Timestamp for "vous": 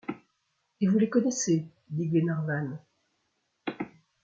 0.87-0.97